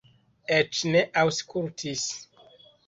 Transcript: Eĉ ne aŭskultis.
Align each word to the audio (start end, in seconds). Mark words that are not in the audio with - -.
Eĉ 0.55 0.81
ne 0.95 1.03
aŭskultis. 1.25 2.11